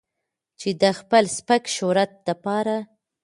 [0.59, 2.77] چې د خپل سپک شهرت د پاره